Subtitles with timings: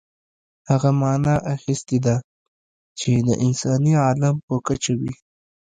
[0.71, 2.15] هغه معنا اخیستې ده
[2.99, 5.13] چې د انساني عالم په کچه وي.